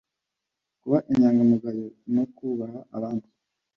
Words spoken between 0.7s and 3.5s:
kuba inyangamugayo no kubaha abandi